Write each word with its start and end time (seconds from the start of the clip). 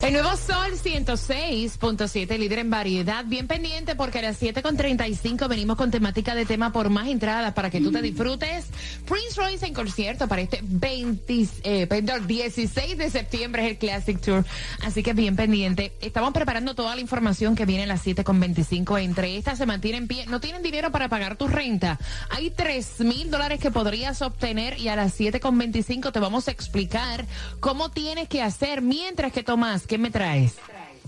El 0.00 0.12
nuevo 0.12 0.36
Sol 0.36 0.78
106.7, 0.80 2.38
líder 2.38 2.60
en 2.60 2.70
variedad. 2.70 3.24
Bien 3.24 3.48
pendiente 3.48 3.96
porque 3.96 4.20
a 4.20 4.22
las 4.22 4.40
7.35 4.40 5.48
venimos 5.48 5.76
con 5.76 5.90
temática 5.90 6.36
de 6.36 6.46
tema 6.46 6.72
por 6.72 6.88
más 6.88 7.08
entradas 7.08 7.52
para 7.52 7.68
que 7.68 7.80
tú 7.80 7.90
te 7.90 8.00
disfrutes. 8.00 8.66
Prince 9.08 9.34
Royce 9.36 9.66
en 9.66 9.74
concierto 9.74 10.28
para 10.28 10.42
este 10.42 10.60
20, 10.62 11.48
eh, 11.64 11.88
perdón, 11.88 12.28
16 12.28 12.96
de 12.96 13.10
septiembre 13.10 13.64
es 13.64 13.72
el 13.72 13.78
Classic 13.78 14.20
Tour. 14.20 14.44
Así 14.84 15.02
que 15.02 15.14
bien 15.14 15.34
pendiente. 15.34 15.92
Estamos 16.00 16.32
preparando 16.32 16.76
toda 16.76 16.94
la 16.94 17.00
información 17.00 17.56
que 17.56 17.66
viene 17.66 17.82
a 17.82 17.86
las 17.86 18.06
7.25. 18.06 19.02
Entre 19.02 19.36
estas 19.36 19.58
se 19.58 19.66
mantienen 19.66 20.06
pie. 20.06 20.26
No 20.26 20.38
tienen 20.38 20.62
dinero 20.62 20.92
para 20.92 21.08
pagar 21.08 21.34
tu 21.34 21.48
renta. 21.48 21.98
Hay 22.30 22.50
3 22.50 23.00
mil 23.00 23.32
dólares 23.32 23.58
que 23.58 23.72
podrías 23.72 24.22
obtener 24.22 24.78
y 24.78 24.86
a 24.90 24.94
las 24.94 25.18
7.25 25.18 26.12
te 26.12 26.20
vamos 26.20 26.46
a 26.46 26.52
explicar 26.52 27.26
cómo 27.58 27.90
tienes 27.90 28.28
que 28.28 28.42
hacer 28.42 28.80
mientras 28.80 29.32
que 29.32 29.42
tomas 29.42 29.87
¿Qué 29.88 29.96
me 29.96 30.10
traes? 30.10 30.56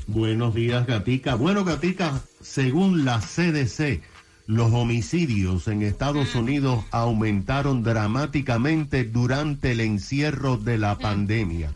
Buenos 0.06 0.54
días, 0.54 0.86
Gatica. 0.86 1.34
Bueno, 1.34 1.64
Gatica, 1.64 2.22
según 2.40 3.04
la 3.04 3.20
CDC, 3.20 4.00
los 4.46 4.72
homicidios 4.72 5.68
en 5.68 5.82
Estados 5.82 6.34
Unidos 6.34 6.82
aumentaron 6.90 7.82
dramáticamente 7.82 9.04
durante 9.04 9.72
el 9.72 9.80
encierro 9.80 10.56
de 10.56 10.78
la 10.78 10.96
pandemia. 10.96 11.72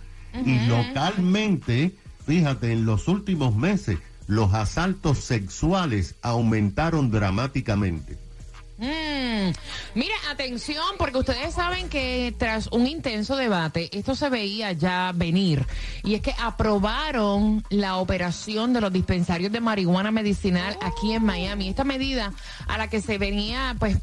Y 0.46 0.66
localmente, 0.66 1.94
fíjate, 2.26 2.72
en 2.72 2.86
los 2.86 3.06
últimos 3.06 3.54
meses, 3.54 3.98
los 4.26 4.54
asaltos 4.54 5.18
sexuales 5.18 6.14
aumentaron 6.22 7.10
dramáticamente. 7.10 8.23
Mm. 8.84 9.52
Mira, 9.94 10.14
atención, 10.30 10.84
porque 10.98 11.18
ustedes 11.18 11.54
saben 11.54 11.88
que 11.88 12.34
tras 12.36 12.66
un 12.68 12.86
intenso 12.86 13.36
debate, 13.36 13.88
esto 13.96 14.14
se 14.14 14.28
veía 14.28 14.72
ya 14.72 15.12
venir, 15.14 15.66
y 16.02 16.14
es 16.14 16.20
que 16.20 16.34
aprobaron 16.38 17.64
la 17.70 17.96
operación 17.96 18.72
de 18.72 18.80
los 18.80 18.92
dispensarios 18.92 19.52
de 19.52 19.60
marihuana 19.60 20.10
medicinal 20.10 20.76
aquí 20.82 21.12
en 21.12 21.24
Miami. 21.24 21.68
Esta 21.68 21.84
medida 21.84 22.32
a 22.66 22.76
la 22.76 22.88
que 22.88 23.00
se 23.00 23.18
venía, 23.18 23.76
pues, 23.78 23.98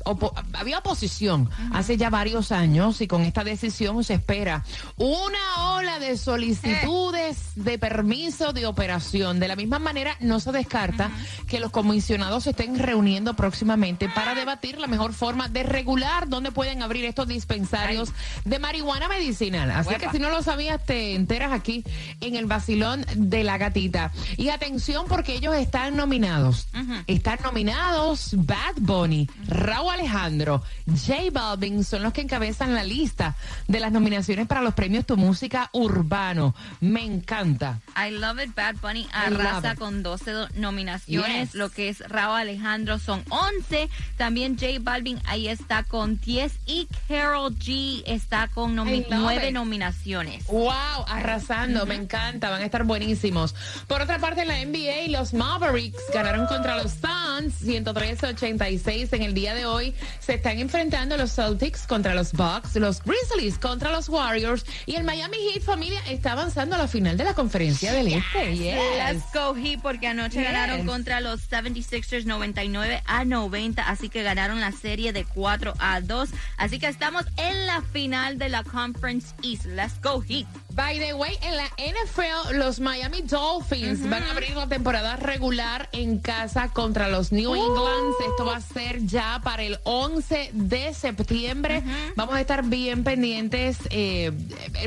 había 0.54 0.80
oposición 0.80 1.50
hace 1.74 1.98
ya 1.98 2.10
varios 2.10 2.52
años, 2.52 3.02
y 3.02 3.08
con 3.08 3.24
esta 3.24 3.44
decisión 3.44 4.04
se 4.04 4.16
espera 4.16 4.64
una 4.98 5.74
ola 5.76 6.00
de 6.00 6.18
solicitudes 6.18 7.38
de 7.56 7.78
permiso 7.78 8.54
de 8.54 8.66
operación. 8.66 9.40
De 9.40 9.48
la 9.48 9.56
misma 9.56 9.80
manera, 9.80 10.16
no 10.22 10.40
se 10.40 10.52
descarta 10.52 11.12
que 11.48 11.60
los 11.60 11.72
comisionados 11.72 12.46
se 12.46 12.52
estén 12.52 12.80
reuniendo 12.80 13.36
próximamente 13.36 14.08
para 14.10 14.36
debatir 14.36 14.71
la 14.80 14.88
mejor 14.88 15.14
forma 15.14 15.50
de 15.50 15.64
regular 15.64 16.28
dónde 16.30 16.52
pueden 16.52 16.82
abrir 16.82 17.06
estos 17.06 17.28
dispensarios 17.28 18.12
de 18.46 18.60
marihuana 18.60 19.08
medicinal. 19.08 19.72
Así 19.72 19.96
que 19.96 20.10
si 20.10 20.20
no 20.20 20.30
lo 20.30 20.42
sabías, 20.44 20.84
te 20.86 21.16
enteras 21.16 21.52
aquí 21.52 21.84
en 22.20 22.36
el 22.36 22.46
vacilón 22.46 23.06
de 23.16 23.44
la 23.44 23.58
gatita. 23.58 24.12
Y 24.38 24.50
atención 24.50 25.06
porque 25.08 25.34
ellos 25.36 25.56
están 25.56 25.96
nominados. 25.96 26.68
Están 27.08 27.40
nominados 27.44 28.32
Bad 28.34 28.76
Bunny, 28.78 29.30
Raúl 29.48 29.94
Alejandro, 29.94 30.64
J 30.88 31.32
Balvin, 31.32 31.84
son 31.84 32.04
los 32.04 32.14
que 32.14 32.22
encabezan 32.22 32.74
la 32.74 32.84
lista 32.84 33.36
de 33.68 33.80
las 33.80 33.92
nominaciones 33.92 34.48
para 34.48 34.62
los 34.62 34.74
premios 34.74 35.06
Tu 35.06 35.18
Música 35.18 35.70
Urbano. 35.74 36.56
Me 36.80 37.04
encanta. 37.04 37.80
I 37.96 38.12
love 38.12 38.40
it. 38.44 38.56
Bad 38.56 38.76
Bunny 38.82 39.08
arrasa 39.14 39.76
con 39.76 40.04
12 40.04 40.32
nominaciones. 40.56 41.54
Lo 41.56 41.70
que 41.70 41.90
es 41.90 42.00
Raúl 42.08 42.40
Alejandro 42.40 43.00
son 43.00 43.24
11. 43.30 43.90
También 44.18 44.51
J 44.58 44.80
Balvin 44.82 45.20
ahí 45.26 45.48
está 45.48 45.84
con 45.84 46.20
10 46.20 46.54
y 46.66 46.88
Carol 47.08 47.56
G 47.58 48.04
está 48.06 48.48
con 48.48 48.76
nueve 48.76 49.52
nominaciones. 49.52 50.46
Wow, 50.48 51.06
arrasando, 51.08 51.86
me 51.86 51.96
encanta, 51.96 52.50
van 52.50 52.62
a 52.62 52.66
estar 52.66 52.84
buenísimos. 52.84 53.56
Por 53.88 54.02
otra 54.02 54.20
parte, 54.20 54.42
en 54.42 54.48
la 54.48 54.66
NBA, 54.66 55.18
los 55.18 55.34
Mavericks 55.34 56.02
ganaron 56.14 56.48
contra 56.48 56.78
los 56.78 56.92
Suns 56.92 57.62
103-86 57.62 59.14
en 59.14 59.22
el 59.22 59.34
día 59.34 59.54
de 59.54 59.66
hoy. 59.66 59.94
Se 60.20 60.36
están 60.36 60.60
enfrentando 60.60 61.18
los 61.18 61.34
Celtics 61.34 61.88
contra 61.88 62.14
los 62.14 62.34
Bucks, 62.34 62.76
los 62.76 63.02
Grizzlies 63.04 63.58
contra 63.58 63.92
los 63.92 64.10
Warriors 64.10 64.66
y 64.86 64.96
el 64.96 65.04
Miami 65.04 65.38
Heat 65.38 65.64
familia 65.64 66.00
está 66.10 66.34
avanzando 66.34 66.76
a 66.76 66.80
la 66.80 66.88
final 66.88 67.18
de 67.18 67.24
la 67.24 67.34
conferencia 67.34 67.94
del 67.94 68.08
Este. 68.08 68.52
Let's 68.54 69.24
go 69.34 69.56
Heat 69.56 69.82
porque 69.82 70.08
anoche 70.08 70.44
ganaron 70.44 70.86
contra 70.86 71.22
los 71.22 71.50
76ers 71.50 72.26
99 72.26 73.02
a 73.06 73.26
90, 73.26 73.88
así 73.88 74.10
que 74.10 74.24
ganaron 74.24 74.41
la 74.50 74.72
serie 74.72 75.14
de 75.14 75.26
4 75.26 75.74
a 75.80 76.02
2. 76.02 76.30
Así 76.58 76.80
que 76.80 76.88
estamos 76.88 77.26
en 77.38 77.68
la 77.68 77.82
final 77.82 78.38
de 78.38 78.50
la 78.50 78.64
Conference 78.64 79.36
East. 79.44 79.66
Let's 79.66 80.00
go 80.02 80.22
Heat. 80.22 80.48
By 80.74 81.00
the 81.00 81.14
way, 81.14 81.38
en 81.42 81.58
la 81.58 81.66
NFL, 81.78 82.58
los 82.58 82.80
Miami 82.80 83.22
Dolphins 83.24 84.08
van 84.10 84.24
a 84.24 84.32
abrir 84.32 84.56
la 84.56 84.68
temporada 84.68 85.16
regular 85.18 85.90
en 85.92 86.20
casa 86.20 86.70
contra 86.70 87.10
los 87.10 87.32
New 87.32 87.54
England. 87.54 88.14
Esto 88.30 88.46
va 88.46 88.58
a 88.58 88.62
ser 88.62 89.06
ya 89.06 89.42
para 89.44 89.64
el 89.64 89.80
11 89.84 90.52
de 90.54 90.94
septiembre. 90.94 91.84
Vamos 92.16 92.36
a 92.36 92.42
estar 92.42 92.64
bien 92.64 93.04
pendientes 93.04 93.80
eh, 93.90 94.32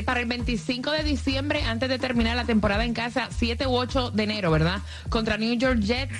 para 0.05 0.21
el 0.21 0.25
25 0.25 0.91
de 0.91 1.03
diciembre, 1.03 1.63
antes 1.63 1.89
de 1.89 1.99
terminar 1.99 2.35
la 2.35 2.45
temporada 2.45 2.83
en 2.83 2.93
casa, 2.93 3.29
7 3.37 3.67
u 3.67 3.75
8 3.75 4.11
de 4.11 4.23
enero, 4.23 4.51
¿verdad? 4.51 4.81
Contra 5.09 5.37
New 5.37 5.53
York 5.53 5.79
Jets. 5.81 6.19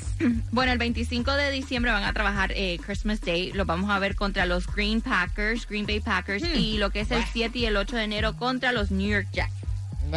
Bueno, 0.51 0.71
el 0.71 0.77
25 0.77 1.31
de 1.33 1.51
diciembre 1.51 1.91
van 1.91 2.03
a 2.03 2.13
trabajar 2.13 2.51
eh, 2.55 2.79
Christmas 2.85 3.21
Day. 3.21 3.51
Lo 3.51 3.65
vamos 3.65 3.89
a 3.89 3.99
ver 3.99 4.15
contra 4.15 4.45
los 4.45 4.67
Green 4.67 5.01
Packers, 5.01 5.67
Green 5.67 5.85
Bay 5.85 5.99
Packers. 5.99 6.43
Hmm. 6.43 6.55
Y 6.55 6.77
lo 6.77 6.91
que 6.91 7.01
es 7.01 7.11
el 7.11 7.23
7 7.33 7.57
y 7.59 7.65
el 7.65 7.77
8 7.77 7.95
de 7.95 8.03
enero 8.03 8.37
contra 8.37 8.71
los 8.71 8.91
New 8.91 9.09
York 9.09 9.27
Jets. 9.33 9.54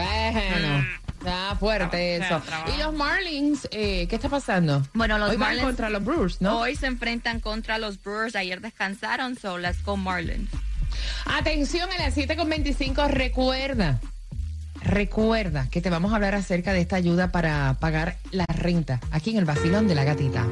Bueno. 0.04 0.86
Está 1.18 1.56
fuerte 1.56 2.16
eso. 2.16 2.40
Y 2.74 2.78
los 2.78 2.94
Marlins, 2.94 3.68
eh, 3.72 4.06
¿qué 4.08 4.16
está 4.16 4.28
pasando? 4.28 4.86
Bueno, 4.94 5.18
los 5.18 5.30
hoy 5.30 5.36
Marlins 5.36 5.62
van 5.62 5.70
contra 5.70 5.90
los 5.90 6.04
Brewers, 6.04 6.40
¿no? 6.40 6.60
Hoy 6.60 6.76
se 6.76 6.86
enfrentan 6.86 7.40
contra 7.40 7.78
los 7.78 8.00
Brewers. 8.00 8.36
Ayer 8.36 8.60
descansaron, 8.60 9.36
so 9.36 9.58
let's 9.58 9.82
go 9.84 9.96
Marlins. 9.96 10.48
Atención, 11.26 11.90
a 11.90 11.98
las 11.98 12.16
7.25, 12.16 13.08
recuerda, 13.08 14.00
recuerda 14.80 15.68
que 15.70 15.80
te 15.80 15.90
vamos 15.90 16.12
a 16.12 16.16
hablar 16.16 16.34
acerca 16.36 16.72
de 16.72 16.80
esta 16.80 16.96
ayuda 16.96 17.32
para 17.32 17.74
pagar 17.80 18.16
la 18.30 18.46
renta 18.46 19.00
aquí 19.10 19.30
en 19.30 19.38
el 19.38 19.44
vacilón 19.44 19.88
de 19.88 19.94
la 19.96 20.04
gatita. 20.04 20.46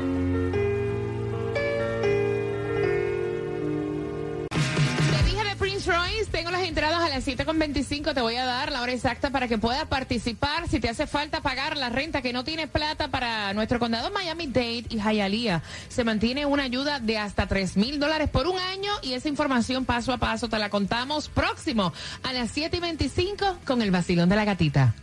tengo 6.37 6.51
las 6.51 6.63
entradas 6.69 7.06
las 7.17 7.27
7.25. 7.27 8.13
Te 8.13 8.21
voy 8.21 8.37
a 8.37 8.45
dar 8.45 8.71
la 8.71 8.83
hora 8.83 8.93
exacta 8.93 9.31
para 9.31 9.49
que 9.49 9.57
puedas 9.57 9.87
participar. 9.87 10.69
Si 10.69 10.81
te 10.81 10.91
hace 10.91 11.07
falta 11.07 11.41
pagar 11.41 11.79
la 11.79 11.89
renta 11.89 12.21
que 12.21 12.35
no 12.35 12.45
tienes 12.45 12.69
plata 12.69 13.09
para 13.09 13.55
nuestro 13.55 13.79
condado 13.79 14.11
Miami-Dade 14.11 14.85
y 14.91 14.99
Hialeah, 14.99 15.63
se 15.89 16.05
mantiene 16.05 16.45
una 16.45 16.65
ayuda 16.65 17.01
de 17.01 17.17
hasta 17.17 17.47
3 17.47 17.79
mil 17.79 17.99
dólares 17.99 18.29
por 18.29 18.47
un 18.47 18.59
año 18.59 18.93
y 19.03 19.15
esa 19.15 19.31
información 19.31 19.87
paso 19.87 20.13
a 20.13 20.19
paso 20.19 20.51
te 20.51 20.59
la 20.59 20.69
contamos 20.69 21.29
próximo 21.29 21.95
a 22.23 22.35
las 22.35 22.55
7.25 22.55 23.61
con 23.65 23.81
el 23.81 23.91
vacilón 23.91 24.29
de 24.29 24.37
la 24.37 24.45
gatita. 24.45 24.95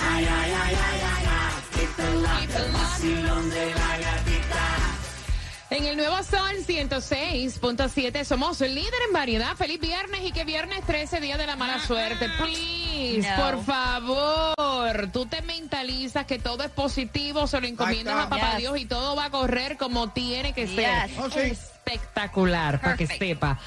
Ay, 0.00 0.24
ay, 0.24 0.52
ay, 0.52 0.74
ay, 0.74 1.00
ay, 1.02 1.28
En 5.70 5.84
el 5.84 5.96
nuevo 5.96 6.22
Sol 6.22 6.56
106.7 6.66 8.24
somos 8.24 8.60
líder 8.60 9.00
en 9.06 9.12
variedad. 9.12 9.54
Feliz 9.56 9.80
viernes 9.80 10.22
y 10.24 10.32
que 10.32 10.44
viernes 10.44 10.84
13, 10.86 11.20
día 11.20 11.36
de 11.36 11.46
la 11.46 11.56
mala 11.56 11.78
suerte. 11.86 12.28
Please, 12.38 13.28
por 13.36 13.62
favor, 13.64 15.10
tú 15.12 15.26
te 15.26 15.42
mentalizas 15.42 16.24
que 16.26 16.38
todo 16.38 16.64
es 16.64 16.70
positivo, 16.70 17.46
se 17.46 17.60
lo 17.60 17.66
encomiendas 17.66 18.14
a 18.16 18.28
papá 18.28 18.56
Dios 18.58 18.78
y 18.78 18.86
todo 18.86 19.14
va 19.14 19.26
a 19.26 19.30
correr 19.30 19.76
como 19.76 20.10
tiene 20.10 20.52
que 20.54 20.66
ser. 20.66 21.10
Espectacular, 21.52 22.80
para 22.80 22.96
que 22.96 23.06
sepa. 23.06 23.58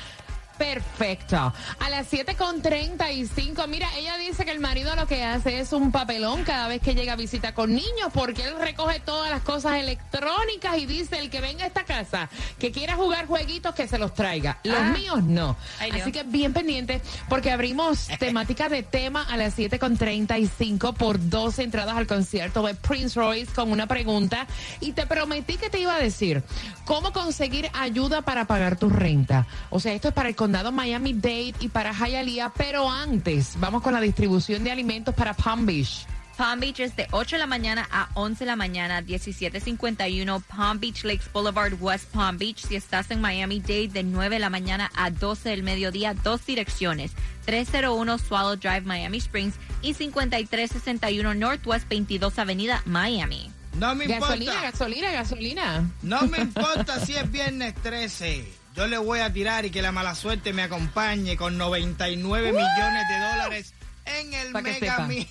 Perfecto. 0.62 1.54
A 1.80 1.90
las 1.90 2.12
7.35, 2.14 3.68
mira, 3.68 3.90
ella 3.98 4.16
dice 4.18 4.46
que 4.46 4.52
el 4.52 4.60
marido 4.60 4.96
lo 4.96 5.08
que 5.08 5.24
hace 5.24 5.60
es 5.60 5.74
un 5.74 5.92
papelón 5.92 6.44
cada 6.44 6.68
vez 6.68 6.82
que 6.82 6.94
llega 6.94 7.14
a 7.14 7.16
visita 7.16 7.56
con 7.56 7.74
niños, 7.74 8.10
porque 8.14 8.44
él 8.44 8.54
recoge 8.60 9.00
todas 9.00 9.32
las 9.32 9.42
cosas 9.42 9.78
electrónicas 9.78 10.78
y 10.78 10.86
dice 10.86 11.18
el 11.18 11.32
que 11.32 11.42
venga 11.42 11.64
a 11.64 11.68
esta 11.68 11.84
casa, 11.84 12.30
que 12.60 12.72
quiera 12.72 12.96
jugar 12.96 13.26
jueguitos, 13.26 13.74
que 13.74 13.88
se 13.88 13.98
los 13.98 14.14
traiga. 14.14 14.60
Los 14.64 14.78
Ah. 14.78 14.94
míos 14.96 15.24
no. 15.24 15.58
Ay, 15.80 15.90
Así 15.92 16.12
Dios. 16.12 16.24
que 16.26 16.30
bien 16.30 16.54
pendiente, 16.54 17.02
porque 17.28 17.52
abrimos 17.52 18.08
temática 18.20 18.70
de 18.70 18.84
tema 18.84 19.24
a 19.24 19.38
las 19.38 19.58
7.35 19.58 20.94
por 20.94 21.28
dos 21.30 21.58
entradas 21.58 21.98
al 21.98 22.06
concierto 22.06 22.62
de 22.68 22.76
Prince 22.76 23.20
Royce 23.20 23.52
con 23.54 23.72
una 23.72 23.88
pregunta. 23.88 24.46
Y 24.80 24.92
te 24.92 25.08
prometí 25.08 25.58
que 25.58 25.72
te 25.72 25.80
iba 25.80 25.96
a 25.96 26.00
decir 26.00 26.44
cómo 26.86 27.12
conseguir 27.14 27.70
ayuda 27.74 28.22
para 28.22 28.46
pagar 28.46 28.78
tu 28.78 28.90
renta. 28.90 29.48
O 29.72 29.80
sea, 29.80 29.94
esto 29.94 30.10
es 30.10 30.14
para 30.14 30.30
el 30.30 30.36
condado 30.52 30.74
Miami-Dade 30.74 31.56
y 31.62 31.70
para 31.70 31.94
Hialeah, 31.94 32.52
pero 32.58 32.90
antes 32.90 33.54
vamos 33.58 33.82
con 33.82 33.94
la 33.94 34.02
distribución 34.02 34.66
de 34.66 34.72
alimentos 34.72 35.16
para 35.16 35.34
Palm 35.34 35.66
Beach. 35.66 36.06
Palm 36.36 36.60
Beach 36.60 36.82
es 36.82 36.94
de 36.98 37.08
8 37.12 37.38
de 37.38 37.40
la 37.40 37.48
mañana 37.48 37.88
a 37.90 38.10
11 38.16 38.40
de 38.40 38.46
la 38.48 38.58
mañana, 38.58 39.00
1751 39.00 40.42
Palm 40.42 40.82
Beach 40.82 41.06
Lakes 41.06 41.30
Boulevard, 41.32 41.76
West 41.80 42.10
Palm 42.14 42.38
Beach. 42.38 42.58
Si 42.68 42.76
estás 42.76 43.10
en 43.12 43.22
Miami-Dade, 43.22 43.88
de 43.88 44.04
9 44.04 44.36
de 44.36 44.40
la 44.42 44.50
mañana 44.50 44.92
a 44.94 45.10
12 45.10 45.48
del 45.48 45.64
mediodía, 45.64 46.16
dos 46.16 46.46
direcciones. 46.46 47.12
301 47.46 48.18
Swallow 48.18 48.58
Drive, 48.58 48.82
Miami 48.82 49.20
Springs 49.20 49.56
y 49.82 49.94
5361 49.94 51.34
Northwest 51.34 51.88
22 51.88 52.38
Avenida, 52.40 52.82
Miami. 52.86 53.50
No 53.80 53.96
me 53.96 54.06
Gasolina, 54.06 54.52
importa. 54.52 54.72
gasolina, 54.72 55.12
gasolina. 55.14 55.90
No 56.02 56.24
me 56.24 56.40
importa 56.42 57.00
si 57.06 57.16
es 57.16 57.32
viernes 57.32 57.74
13. 57.76 58.60
Yo 58.76 58.88
le 58.88 58.98
voy 58.98 59.20
a 59.20 59.32
tirar 59.34 59.66
y 59.66 59.70
que 59.70 59.82
la 59.82 59.92
mala 59.92 60.16
suerte 60.16 60.54
me 60.54 60.64
acompañe 60.64 61.36
con 61.36 61.58
99 61.58 62.52
millones 62.52 63.08
de 63.10 63.20
dólares 63.20 63.74
en 64.06 64.34
el 64.34 64.52
Pa' 64.52 64.64
que 64.64 64.72
Mega 64.80 64.94
sepa. 64.96 65.08
Mi. 65.08 65.28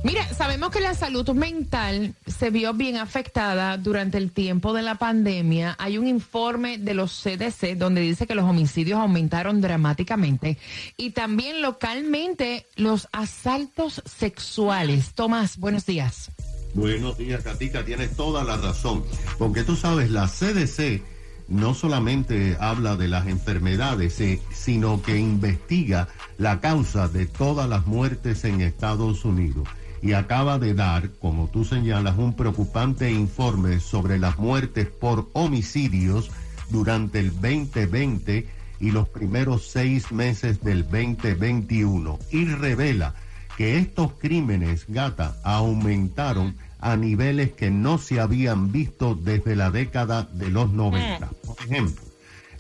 Mira, 0.04 0.32
sabemos 0.32 0.70
que 0.70 0.80
la 0.80 0.94
salud 0.94 1.28
mental 1.30 2.14
se 2.26 2.50
vio 2.50 2.72
bien 2.72 2.96
afectada 2.96 3.76
durante 3.76 4.16
el 4.16 4.30
tiempo 4.30 4.72
de 4.72 4.82
la 4.82 4.94
pandemia. 4.94 5.74
Hay 5.78 5.98
un 5.98 6.06
informe 6.06 6.78
de 6.78 6.94
los 6.94 7.20
CDC 7.20 7.76
donde 7.76 8.00
dice 8.02 8.26
que 8.26 8.36
los 8.36 8.44
homicidios 8.44 9.00
aumentaron 9.00 9.60
dramáticamente 9.60 10.56
y 10.96 11.10
también 11.10 11.62
localmente 11.62 12.66
los 12.76 13.08
asaltos 13.12 14.02
sexuales. 14.06 15.14
Tomás, 15.14 15.58
buenos 15.58 15.84
días. 15.84 16.30
Buenos 16.74 17.18
días, 17.18 17.42
Katica, 17.42 17.84
tienes 17.84 18.14
toda 18.14 18.44
la 18.44 18.56
razón. 18.56 19.04
Porque 19.36 19.64
tú 19.64 19.74
sabes, 19.74 20.10
la 20.10 20.28
CDC 20.28 21.02
no 21.48 21.74
solamente 21.74 22.56
habla 22.60 22.96
de 22.96 23.08
las 23.08 23.26
enfermedades, 23.26 24.20
eh, 24.20 24.40
sino 24.52 25.02
que 25.02 25.18
investiga 25.18 26.08
la 26.36 26.60
causa 26.60 27.08
de 27.08 27.26
todas 27.26 27.68
las 27.68 27.86
muertes 27.86 28.44
en 28.44 28.60
Estados 28.60 29.24
Unidos. 29.24 29.66
Y 30.02 30.12
acaba 30.12 30.58
de 30.58 30.74
dar, 30.74 31.10
como 31.20 31.48
tú 31.48 31.64
señalas, 31.64 32.18
un 32.18 32.34
preocupante 32.34 33.10
informe 33.10 33.80
sobre 33.80 34.18
las 34.18 34.38
muertes 34.38 34.86
por 34.86 35.28
homicidios 35.32 36.30
durante 36.70 37.20
el 37.20 37.32
2020 37.32 38.46
y 38.80 38.90
los 38.90 39.08
primeros 39.08 39.68
seis 39.68 40.12
meses 40.12 40.62
del 40.62 40.84
2021. 40.84 42.18
Y 42.30 42.44
revela 42.46 43.14
que 43.56 43.78
estos 43.78 44.12
crímenes, 44.12 44.84
gata, 44.88 45.36
aumentaron 45.42 46.56
a 46.80 46.96
niveles 46.96 47.52
que 47.52 47.70
no 47.70 47.98
se 47.98 48.20
habían 48.20 48.70
visto 48.70 49.16
desde 49.16 49.56
la 49.56 49.70
década 49.70 50.28
de 50.32 50.48
los 50.48 50.70
90. 50.70 51.28
Por 51.44 51.56
ejemplo, 51.64 52.04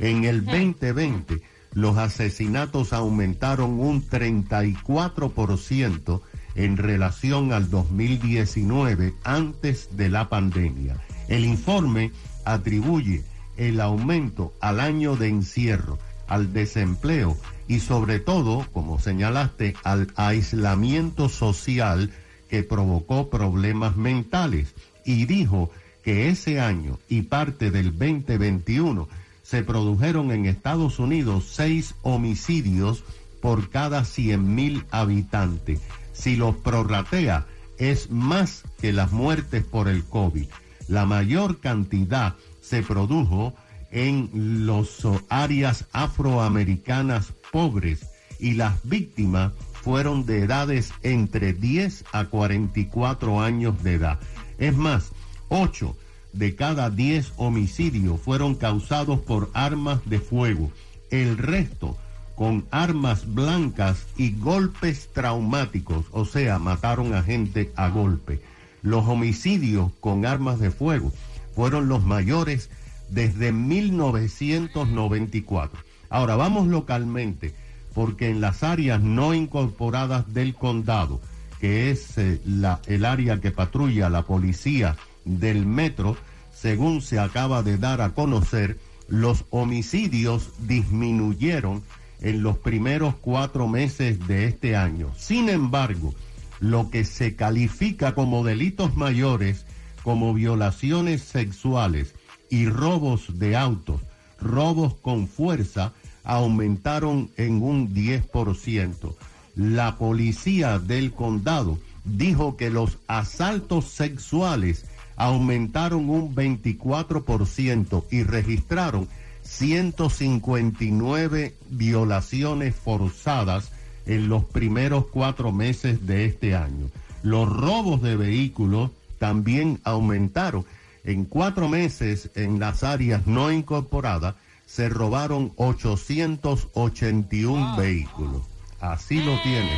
en 0.00 0.24
el 0.24 0.44
2020 0.44 1.40
los 1.74 1.98
asesinatos 1.98 2.92
aumentaron 2.92 3.78
un 3.78 4.04
34% 4.04 6.20
en 6.58 6.76
relación 6.76 7.52
al 7.52 7.70
2019 7.70 9.14
antes 9.22 9.96
de 9.96 10.08
la 10.08 10.28
pandemia. 10.28 10.96
El 11.28 11.44
informe 11.44 12.10
atribuye 12.44 13.22
el 13.56 13.80
aumento 13.80 14.52
al 14.60 14.80
año 14.80 15.14
de 15.14 15.28
encierro, 15.28 16.00
al 16.26 16.52
desempleo 16.52 17.36
y 17.68 17.78
sobre 17.78 18.18
todo, 18.18 18.66
como 18.72 18.98
señalaste, 18.98 19.76
al 19.84 20.08
aislamiento 20.16 21.28
social 21.28 22.10
que 22.50 22.64
provocó 22.64 23.30
problemas 23.30 23.96
mentales 23.96 24.74
y 25.04 25.26
dijo 25.26 25.70
que 26.02 26.28
ese 26.28 26.58
año 26.58 26.98
y 27.08 27.22
parte 27.22 27.70
del 27.70 27.96
2021 27.96 29.08
se 29.44 29.62
produjeron 29.62 30.32
en 30.32 30.46
Estados 30.46 30.98
Unidos 30.98 31.50
seis 31.52 31.94
homicidios 32.02 33.04
por 33.40 33.70
cada 33.70 34.04
100 34.04 34.54
mil 34.54 34.84
habitantes. 34.90 35.80
Si 36.18 36.34
los 36.34 36.56
prorratea, 36.56 37.46
es 37.78 38.10
más 38.10 38.64
que 38.80 38.92
las 38.92 39.12
muertes 39.12 39.62
por 39.62 39.86
el 39.88 40.04
COVID. 40.04 40.48
La 40.88 41.06
mayor 41.06 41.60
cantidad 41.60 42.34
se 42.60 42.82
produjo 42.82 43.54
en 43.92 44.66
las 44.66 44.88
áreas 45.28 45.84
afroamericanas 45.92 47.32
pobres 47.52 48.00
y 48.40 48.54
las 48.54 48.74
víctimas 48.82 49.52
fueron 49.72 50.26
de 50.26 50.40
edades 50.40 50.92
entre 51.02 51.52
10 51.52 52.04
a 52.12 52.24
44 52.24 53.40
años 53.40 53.82
de 53.84 53.94
edad. 53.94 54.18
Es 54.58 54.76
más, 54.76 55.12
8 55.48 55.96
de 56.32 56.56
cada 56.56 56.90
10 56.90 57.34
homicidios 57.36 58.20
fueron 58.20 58.56
causados 58.56 59.20
por 59.20 59.50
armas 59.54 60.00
de 60.04 60.18
fuego. 60.18 60.72
El 61.10 61.38
resto 61.38 61.96
con 62.38 62.64
armas 62.70 63.34
blancas 63.34 64.06
y 64.16 64.30
golpes 64.30 65.10
traumáticos, 65.12 66.06
o 66.12 66.24
sea, 66.24 66.60
mataron 66.60 67.12
a 67.12 67.24
gente 67.24 67.72
a 67.74 67.88
golpe. 67.88 68.40
Los 68.80 69.08
homicidios 69.08 69.90
con 69.98 70.24
armas 70.24 70.60
de 70.60 70.70
fuego 70.70 71.12
fueron 71.56 71.88
los 71.88 72.04
mayores 72.04 72.70
desde 73.08 73.50
1994. 73.50 75.80
Ahora 76.10 76.36
vamos 76.36 76.68
localmente, 76.68 77.56
porque 77.92 78.30
en 78.30 78.40
las 78.40 78.62
áreas 78.62 79.02
no 79.02 79.34
incorporadas 79.34 80.32
del 80.32 80.54
condado, 80.54 81.20
que 81.58 81.90
es 81.90 82.18
eh, 82.18 82.40
la, 82.46 82.78
el 82.86 83.04
área 83.04 83.40
que 83.40 83.50
patrulla 83.50 84.08
la 84.10 84.22
policía 84.22 84.94
del 85.24 85.66
metro, 85.66 86.16
según 86.54 87.02
se 87.02 87.18
acaba 87.18 87.64
de 87.64 87.78
dar 87.78 88.00
a 88.00 88.10
conocer, 88.10 88.78
los 89.08 89.44
homicidios 89.50 90.50
disminuyeron 90.68 91.82
en 92.20 92.42
los 92.42 92.58
primeros 92.58 93.14
cuatro 93.20 93.68
meses 93.68 94.26
de 94.26 94.46
este 94.46 94.76
año. 94.76 95.12
Sin 95.16 95.48
embargo, 95.48 96.14
lo 96.60 96.90
que 96.90 97.04
se 97.04 97.36
califica 97.36 98.14
como 98.14 98.44
delitos 98.44 98.96
mayores, 98.96 99.64
como 100.02 100.34
violaciones 100.34 101.22
sexuales 101.22 102.14
y 102.50 102.68
robos 102.68 103.38
de 103.38 103.56
autos, 103.56 104.00
robos 104.40 104.94
con 104.94 105.28
fuerza, 105.28 105.92
aumentaron 106.24 107.30
en 107.36 107.62
un 107.62 107.94
10%. 107.94 109.14
La 109.54 109.96
policía 109.96 110.78
del 110.78 111.12
condado 111.12 111.78
dijo 112.04 112.56
que 112.56 112.70
los 112.70 112.98
asaltos 113.06 113.86
sexuales 113.86 114.86
aumentaron 115.16 116.08
un 116.08 116.34
24% 116.34 118.04
y 118.10 118.22
registraron 118.22 119.08
159 119.48 121.54
violaciones 121.70 122.74
forzadas 122.76 123.70
en 124.06 124.28
los 124.28 124.44
primeros 124.44 125.06
cuatro 125.06 125.50
meses 125.52 126.06
de 126.06 126.26
este 126.26 126.54
año. 126.54 126.90
Los 127.22 127.48
robos 127.48 128.02
de 128.02 128.16
vehículos 128.16 128.90
también 129.18 129.80
aumentaron. 129.84 130.66
En 131.04 131.24
cuatro 131.24 131.68
meses 131.68 132.28
en 132.34 132.60
las 132.60 132.84
áreas 132.84 133.26
no 133.26 133.50
incorporadas 133.50 134.34
se 134.66 134.90
robaron 134.90 135.52
881 135.56 137.76
vehículos. 137.76 138.42
Así 138.80 139.22
lo 139.22 139.40
tiene, 139.42 139.70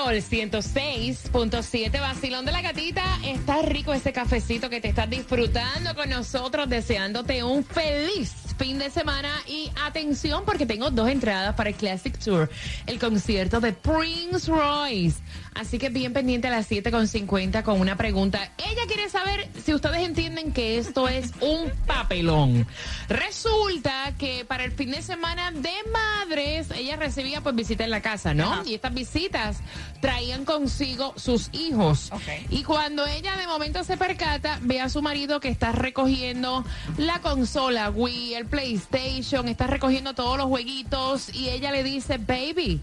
Sol 0.09 0.23
106.7 0.23 2.01
Vacilón 2.01 2.47
de 2.47 2.53
la 2.53 2.63
Gatita, 2.63 3.05
está 3.27 3.61
rico 3.61 3.93
ese 3.93 4.11
cafecito 4.11 4.71
que 4.71 4.81
te 4.81 4.89
estás 4.89 5.11
disfrutando 5.11 5.95
con 5.95 6.09
nosotros, 6.09 6.67
deseándote 6.67 7.45
un 7.45 7.63
feliz 7.63 8.48
fin 8.59 8.79
de 8.79 8.91
semana 8.91 9.31
y 9.47 9.71
atención 9.87 10.45
porque 10.45 10.67
tengo 10.67 10.91
dos 10.91 11.09
entradas 11.09 11.55
para 11.55 11.71
el 11.71 11.77
Classic 11.77 12.19
Tour, 12.19 12.51
el 12.87 12.99
concierto 12.99 13.61
de 13.61 13.73
Prince 13.73 14.51
Royce. 14.51 15.21
Así 15.55 15.79
que 15.79 15.89
bien 15.89 16.13
pendiente 16.13 16.47
a 16.47 16.51
las 16.51 16.71
7.50 16.71 17.63
con 17.65 17.81
una 17.81 17.97
pregunta. 17.97 18.53
Ella 18.59 18.83
quiere 18.87 19.09
saber 19.09 19.49
si 19.65 19.75
ustedes 19.75 20.03
entienden 20.03 20.53
que 20.53 20.79
esto 20.79 21.09
es 21.09 21.33
un 21.41 21.71
papelón. 21.87 22.67
Resulta 23.09 24.15
que 24.19 24.45
para 24.45 24.65
el 24.65 24.73
fin 24.73 24.93
de 24.93 25.03
semana 25.03 25.51
de 25.51 25.73
madres, 25.93 26.69
ella 26.77 26.97
recibía 26.97 27.41
pues 27.41 27.57
visita 27.57 27.83
en 27.83 27.91
la 27.91 28.03
casa, 28.03 28.35
¿no? 28.35 28.53
Ajá. 28.53 28.63
Y 28.67 28.75
estas 28.75 28.95
visitas 28.95 29.59
traían 30.01 30.45
consigo 30.45 31.13
sus 31.17 31.51
hijos. 31.53 32.11
Ok. 32.13 32.51
Y 32.51 32.63
cuando 32.63 33.05
ella 33.07 33.37
de 33.37 33.47
momento 33.47 33.83
se 33.83 33.97
percata, 33.97 34.61
ve 34.63 34.81
a 34.81 34.89
su 34.89 35.03
marido 35.03 35.41
que 35.41 35.49
está 35.49 35.73
recogiendo 35.73 36.65
la 36.99 37.21
consola 37.21 37.91
Wii, 37.91 38.35
el 38.35 38.47
PlayStation, 38.49 39.49
está 39.49 39.67
recogiendo 39.67 40.15
todos 40.15 40.37
los 40.37 40.47
jueguitos 40.47 41.35
y 41.35 41.49
ella 41.49 41.71
le 41.73 41.83
dice, 41.85 42.19
baby, 42.19 42.81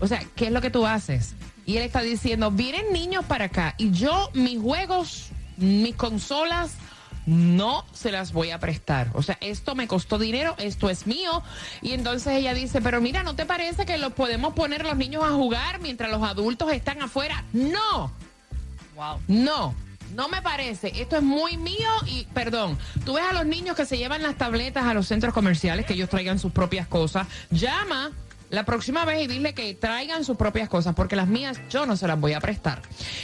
o 0.00 0.06
sea, 0.06 0.22
¿qué 0.36 0.46
es 0.46 0.52
lo 0.52 0.60
que 0.60 0.70
tú 0.70 0.86
haces? 0.86 1.34
Y 1.66 1.76
él 1.76 1.82
está 1.84 2.00
diciendo, 2.02 2.50
vienen 2.50 2.92
niños 2.92 3.24
para 3.24 3.46
acá 3.46 3.74
y 3.78 3.90
yo 3.90 4.30
mis 4.34 4.60
juegos, 4.60 5.28
mis 5.56 5.94
consolas, 5.94 6.72
no 7.26 7.86
se 7.94 8.12
las 8.12 8.32
voy 8.34 8.50
a 8.50 8.58
prestar. 8.60 9.10
O 9.14 9.22
sea, 9.22 9.38
esto 9.40 9.74
me 9.74 9.88
costó 9.88 10.18
dinero, 10.18 10.54
esto 10.58 10.90
es 10.90 11.06
mío. 11.06 11.42
Y 11.80 11.92
entonces 11.92 12.34
ella 12.34 12.52
dice, 12.52 12.82
pero 12.82 13.00
mira, 13.00 13.22
¿no 13.22 13.34
te 13.34 13.46
parece 13.46 13.86
que 13.86 13.96
los 13.96 14.12
podemos 14.12 14.52
poner 14.52 14.82
a 14.82 14.88
los 14.88 14.96
niños 14.98 15.24
a 15.24 15.30
jugar 15.30 15.80
mientras 15.80 16.10
los 16.10 16.22
adultos 16.22 16.70
están 16.72 17.00
afuera? 17.02 17.44
No, 17.54 18.12
Wow. 18.94 19.20
no. 19.26 19.74
No 20.14 20.28
me 20.28 20.40
parece, 20.42 20.92
esto 20.94 21.16
es 21.16 21.22
muy 21.24 21.56
mío 21.56 21.90
y 22.06 22.24
perdón, 22.32 22.78
tú 23.04 23.14
ves 23.14 23.24
a 23.28 23.32
los 23.32 23.46
niños 23.46 23.74
que 23.74 23.84
se 23.84 23.98
llevan 23.98 24.22
las 24.22 24.36
tabletas 24.36 24.84
a 24.84 24.94
los 24.94 25.08
centros 25.08 25.34
comerciales, 25.34 25.86
que 25.86 25.94
ellos 25.94 26.08
traigan 26.08 26.38
sus 26.38 26.52
propias 26.52 26.86
cosas, 26.86 27.26
llama 27.50 28.12
la 28.54 28.64
próxima 28.64 29.04
vez 29.04 29.22
y 29.22 29.26
dile 29.26 29.54
que 29.54 29.74
traigan 29.74 30.24
sus 30.24 30.36
propias 30.36 30.68
cosas, 30.68 30.94
porque 30.94 31.16
las 31.16 31.26
mías 31.28 31.60
yo 31.70 31.86
no 31.86 31.96
se 31.96 32.06
las 32.06 32.18
voy 32.18 32.32
a 32.32 32.40
prestar. 32.40 32.80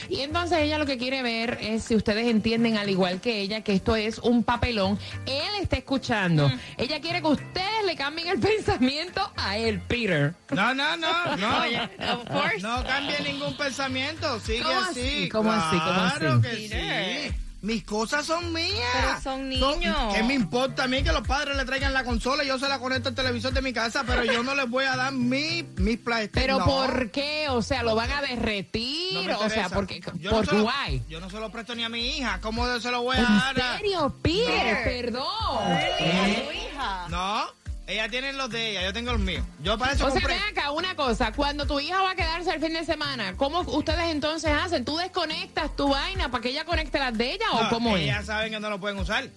Y 0.09 0.21
entonces 0.21 0.59
ella 0.59 0.79
lo 0.79 0.87
que 0.87 0.99
quiere 0.99 1.23
ver 1.23 1.59
es 1.61 1.85
si 1.85 1.95
ustedes 1.97 2.27
entienden 2.29 2.77
al 2.77 2.89
igual 2.91 3.21
que 3.21 3.41
ella 3.41 3.63
que 3.63 3.73
esto 3.73 3.97
es 3.97 4.19
un 4.19 4.45
papelón, 4.45 4.99
él 5.27 5.51
está 5.63 5.77
escuchando, 5.77 6.51
ella 6.77 7.01
quiere 7.01 7.21
que 7.21 7.29
ustedes 7.29 7.85
le 7.87 7.97
cambien 7.97 8.29
el 8.29 8.39
pensamiento 8.41 9.33
a 9.37 9.57
él, 9.57 9.81
Peter. 9.89 10.35
No, 10.51 10.75
no, 10.75 10.97
no, 10.97 11.37
no. 11.37 11.59
Oye, 11.63 11.81
of 11.81 12.25
course. 12.31 12.61
No 12.61 12.85
cambie 12.85 13.21
ningún 13.23 13.57
pensamiento, 13.57 14.39
sigue 14.41 14.63
¿Cómo 14.63 14.81
así. 14.81 15.01
así? 15.01 15.29
¿Cómo 15.29 15.53
así? 15.53 15.79
¿Cómo 15.79 15.93
Claro 15.95 16.33
así? 16.33 16.43
que 16.43 16.49
Peter. 16.57 17.31
sí. 17.31 17.37
Mis 17.63 17.85
cosas 17.85 18.25
son 18.25 18.53
mías. 18.55 18.71
Pero 18.95 19.21
son 19.23 19.49
niños. 19.49 20.15
¿Qué 20.15 20.23
me 20.23 20.33
importa 20.35 20.85
a 20.85 20.89
mí 20.89 21.03
que 21.03 21.13
los 21.13 21.27
padres 21.27 21.57
le 21.59 21.65
traigan 21.67 21.93
la 21.93 22.05
consola? 22.05 22.43
Yo 22.43 22.59
se 22.59 22.69
la 22.69 22.79
conecto 22.79 23.11
al 23.11 23.15
televisor 23.15 23.53
de 23.53 23.61
mi 23.61 23.73
casa, 23.75 24.03
pero 24.07 24.25
yo 24.25 24.43
no 24.43 24.55
les 24.55 24.69
voy 24.69 24.87
a 24.87 24.97
dar 24.97 25.13
mi, 25.13 25.63
mis 25.77 25.99
PlayStation. 25.99 26.31
Pero 26.33 26.59
no. 26.59 26.65
¿por 26.65 27.11
qué? 27.11 27.49
O 27.51 27.61
sea, 27.61 27.83
¿lo 27.83 27.95
van 27.95 28.11
a 28.13 28.23
derretir? 28.23 29.29
No 29.29 29.39
o 29.41 29.51
sea, 29.51 29.69
porque, 29.69 30.01
Yo 30.19 30.31
por 30.31 30.45
no 30.47 30.51
se 30.51 30.57
lo- 30.57 30.63
guay. 30.63 31.03
Yo 31.09 31.21
no 31.21 31.29
se 31.29 31.39
lo 31.39 31.51
presto 31.51 31.75
ni 31.75 31.85
a 31.85 31.89
mi 31.91 32.17
hija. 32.17 32.41
¿Cómo 32.41 32.67
se 32.81 32.91
lo 32.91 33.03
voy 33.03 33.17
a 33.17 33.21
¿En 33.21 33.27
dar? 33.39 33.61
a- 33.61 33.77
serio, 33.79 34.15
Peter? 34.23 34.85
Perdón. 34.85 35.27
¿A 35.27 36.25
tu 36.25 36.53
hija? 36.53 37.07
No, 37.11 37.45
ella 37.91 38.09
tiene 38.09 38.33
los 38.33 38.49
de 38.51 38.71
ella, 38.71 38.83
yo 38.83 38.93
tengo 38.93 39.13
los 39.13 39.21
míos. 39.21 39.45
Yo 39.63 39.77
para 39.79 39.93
eso 39.93 40.07
O 40.07 40.11
sea, 40.11 40.21
ven 40.27 40.39
acá, 40.51 40.71
una 40.71 40.95
cosa, 40.95 41.33
cuando 41.33 41.67
tu 41.67 41.81
hija 41.81 42.01
va 42.03 42.13
a 42.13 42.15
quedarse 42.15 42.51
el 42.55 42.61
fin 42.61 42.73
de 42.73 42.85
semana, 42.85 43.35
¿cómo 43.37 43.61
ustedes 43.61 44.07
entonces 44.11 44.51
hacen? 44.53 44.85
¿Tú 44.85 44.97
desconectas 44.97 45.75
tu 45.77 45.89
vaina 45.89 46.31
para 46.31 46.43
que 46.43 46.51
ella 46.51 46.65
conecte 46.65 46.99
las 46.99 47.17
de 47.17 47.33
ella 47.33 47.47
o 47.53 47.65
No, 47.65 47.69
cómo 47.71 47.97
ellas 47.97 48.21
es? 48.21 48.27
saben 48.27 48.53
que 48.53 48.61
no 48.61 48.71
lo 48.71 48.79
pueden 48.81 48.99
usar. 48.99 49.29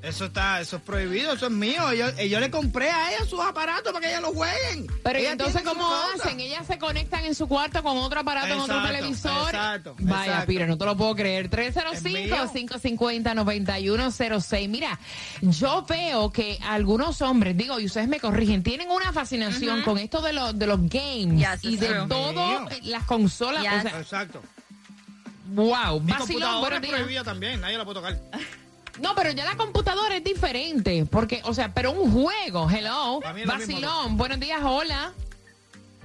Eso 0.00 0.26
está, 0.26 0.60
eso 0.60 0.76
es 0.76 0.82
prohibido, 0.82 1.32
eso 1.32 1.46
es 1.46 1.52
mío. 1.52 1.92
Yo, 1.92 2.06
eh, 2.18 2.28
yo 2.28 2.38
le 2.38 2.52
compré 2.52 2.88
a 2.88 3.10
ellas 3.12 3.28
sus 3.28 3.40
aparatos 3.40 3.92
para 3.92 4.00
que 4.00 4.08
ellas 4.12 4.22
lo 4.22 4.28
jueguen. 4.32 4.86
Pero 5.02 5.18
¿y 5.20 5.26
entonces 5.26 5.60
¿cómo 5.62 5.90
hacen? 6.14 6.38
Ellas 6.38 6.68
se 6.68 6.78
conectan 6.78 7.24
en 7.24 7.34
su 7.34 7.48
cuarto 7.48 7.82
con 7.82 7.96
otro 7.98 8.20
aparato, 8.20 8.46
en 8.46 8.60
otro 8.60 8.76
Exacto, 8.76 8.96
televisor. 8.96 9.48
exacto, 9.48 9.96
Vaya, 9.98 10.24
exacto. 10.24 10.46
Peter, 10.46 10.68
no 10.68 10.78
te 10.78 10.84
lo 10.84 10.96
puedo 10.96 11.16
creer. 11.16 11.50
mío. 12.04 12.36
305-550-9106. 12.36 14.68
Mira, 14.68 14.98
yo 15.42 15.84
veo 15.88 16.30
que 16.32 16.58
algunos 16.62 17.20
hombres, 17.22 17.56
digo, 17.56 17.78
y 17.80 17.86
ustedes 17.86 18.08
me 18.08 18.20
corrigen, 18.20 18.62
tienen 18.62 18.90
una 18.90 19.12
fascinación 19.12 19.82
con 19.82 19.98
esto 19.98 20.20
de, 20.20 20.32
los 20.32 20.58
de 20.58 20.66
los 20.66 20.78
games 20.88 21.38
Yes, 21.38 21.64
y 21.64 21.76
de 21.76 21.88
Mío. 22.04 22.68
eh, 22.70 22.80
las 22.84 23.04
consolas. 23.04 23.62
Yes. 23.62 23.72
O 23.72 23.82
sea, 23.88 24.00
Exacto. 24.00 24.42
wow, 25.48 26.00
Mi 26.00 26.12
vacilón, 26.12 26.42
computadora 26.52 26.76
es 26.76 26.86
prohibida 26.88 27.24
también, 27.24 27.60
nadie 27.60 27.78
la 27.78 27.84
puede 27.84 27.94
tocar. 27.96 28.18
No, 29.00 29.14
pero 29.14 29.30
ya 29.30 29.44
la 29.44 29.56
computadora 29.56 30.16
es 30.16 30.24
diferente, 30.24 31.06
porque, 31.10 31.40
o 31.44 31.54
sea, 31.54 31.72
pero 31.72 31.92
un 31.92 32.10
juego, 32.12 32.68
hello, 32.70 33.20
vacilón, 33.46 34.16
buenos 34.16 34.40
días, 34.40 34.60
hola. 34.62 35.12